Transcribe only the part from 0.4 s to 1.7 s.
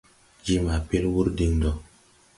Je ma pel wuur diŋ